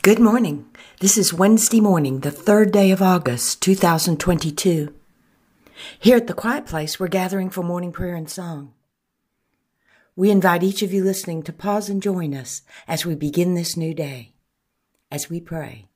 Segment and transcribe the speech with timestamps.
[0.00, 0.64] Good morning.
[1.00, 4.94] This is Wednesday morning, the third day of August, 2022.
[5.98, 8.72] Here at the Quiet Place, we're gathering for morning prayer and song.
[10.14, 13.76] We invite each of you listening to pause and join us as we begin this
[13.76, 14.34] new day,
[15.10, 15.86] as we pray.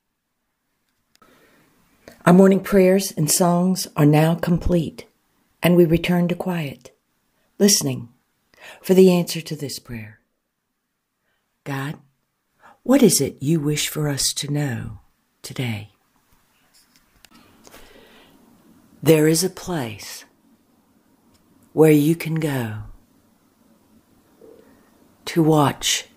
[2.25, 5.05] Our morning prayers and songs are now complete,
[5.63, 6.91] and we return to quiet,
[7.57, 8.09] listening
[8.81, 10.19] for the answer to this prayer.
[11.63, 11.95] God,
[12.83, 14.99] what is it you wish for us to know
[15.41, 15.89] today?
[19.01, 20.25] There is a place
[21.71, 22.83] where you can go
[25.25, 26.07] to watch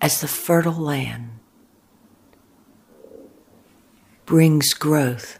[0.00, 1.38] as the fertile land
[4.26, 5.38] brings growth,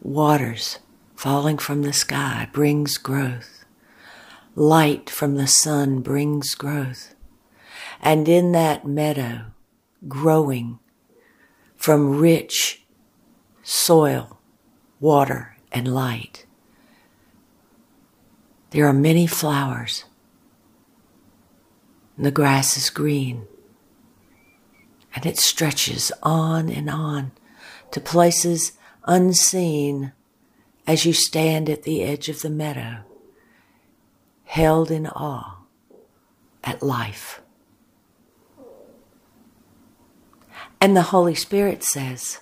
[0.00, 0.78] waters
[1.16, 3.61] falling from the sky brings growth
[4.54, 7.14] light from the sun brings growth.
[8.00, 9.46] And in that meadow,
[10.08, 10.78] growing
[11.76, 12.84] from rich
[13.62, 14.38] soil,
[15.00, 16.46] water, and light,
[18.70, 20.04] there are many flowers.
[22.16, 23.46] And the grass is green.
[25.14, 27.32] And it stretches on and on
[27.90, 28.72] to places
[29.04, 30.12] unseen
[30.86, 33.04] as you stand at the edge of the meadow
[34.52, 35.56] held in awe
[36.62, 37.40] at life.
[40.78, 42.40] And the Holy Spirit says,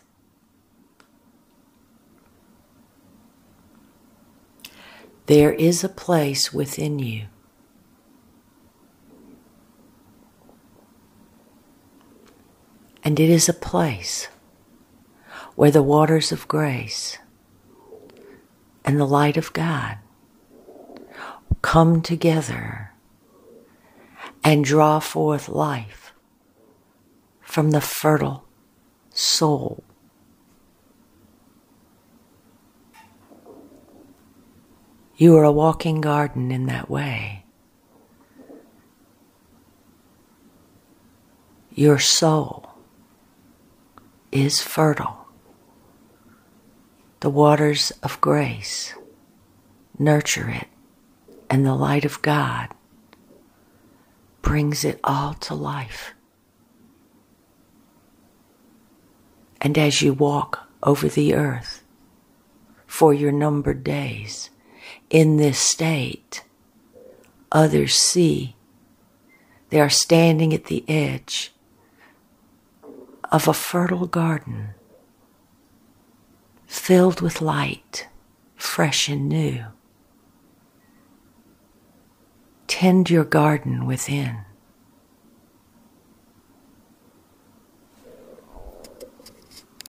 [5.27, 7.27] There is a place within you.
[13.05, 14.27] And it is a place
[15.55, 17.19] where the waters of grace
[18.84, 19.98] and the light of God
[21.71, 22.91] come together
[24.43, 26.12] and draw forth life
[27.43, 28.45] from the fertile
[29.11, 29.85] soul.
[35.15, 37.44] You are a walking garden in that way.
[41.73, 42.69] Your soul
[44.33, 45.28] is fertile.
[47.21, 48.93] The waters of grace
[50.00, 50.67] nurture it
[51.50, 52.69] and the light of God
[54.41, 56.15] brings it all to life.
[59.61, 61.83] And as you walk over the earth
[62.87, 64.50] for your numbered days
[65.11, 66.44] in this state,
[67.50, 68.55] others see
[69.71, 71.53] they are standing at the edge
[73.31, 74.71] of a fertile garden
[76.67, 78.09] filled with light,
[78.56, 79.65] fresh and new
[82.81, 84.50] tend your garden within.